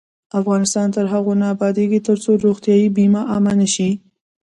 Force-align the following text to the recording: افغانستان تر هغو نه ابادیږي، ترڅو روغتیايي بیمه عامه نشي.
افغانستان 0.39 0.87
تر 0.95 1.05
هغو 1.13 1.33
نه 1.41 1.45
ابادیږي، 1.55 1.99
ترڅو 2.07 2.29
روغتیايي 2.45 2.87
بیمه 2.95 3.21
عامه 3.31 3.53
نشي. 3.59 3.89